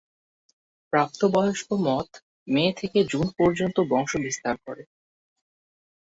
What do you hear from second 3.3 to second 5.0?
পর্যন্ত বংশবিস্তার করে।